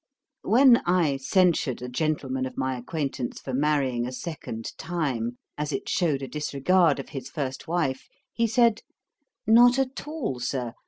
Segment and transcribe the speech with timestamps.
[0.41, 5.87] When I censured a gentleman of my acquaintance for marrying a second time, as it
[5.87, 8.81] shewed a disregard of his first wife, he said,
[9.45, 10.73] 'Not at all, Sir.